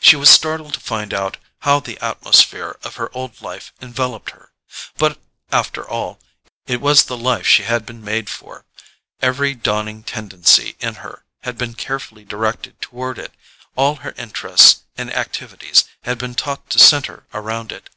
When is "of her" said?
2.82-3.08